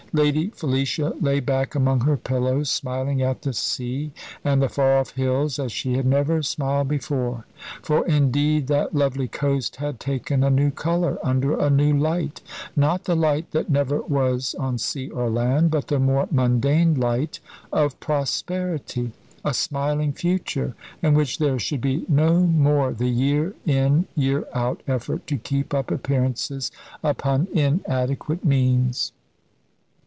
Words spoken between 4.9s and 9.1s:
off hills as she had never smiled before; for, indeed, that